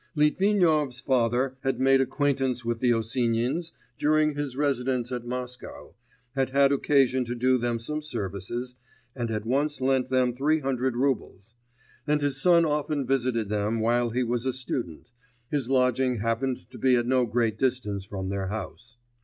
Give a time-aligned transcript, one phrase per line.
[0.15, 5.93] Litvinov's father had made acquaintance with the Osinins during his residence at Moscow,
[6.33, 8.73] had had occasion to do them some services,
[9.15, 11.53] and had once lent them three hundred roubles;
[12.07, 15.11] and his son often visited them while he was a student;
[15.51, 18.97] his lodging happened to be at no great distance from their house.